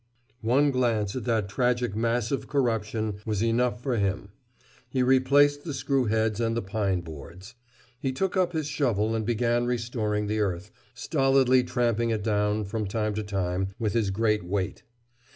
[0.41, 4.29] One glance at that tragic mass of corruption was enough for him.
[4.89, 7.53] He replaced the screw heads and the pine boards.
[7.99, 12.87] He took up his shovel and began restoring the earth, stolidly tramping it down, from
[12.87, 14.81] time to time, with his great weight.